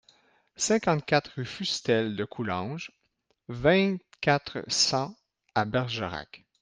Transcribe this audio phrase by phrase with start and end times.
[0.55, 2.89] cinquante-quatre rue Fustel de Coulanges,
[3.49, 5.15] vingt-quatre, cent
[5.53, 6.43] à Bergerac